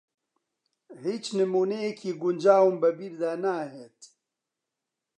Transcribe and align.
ھیچ 1.03 1.25
نموونەیەکی 1.39 2.11
گونجاوم 2.21 2.75
بە 2.81 2.89
بیردا 2.97 3.31
ناھێت. 3.43 3.99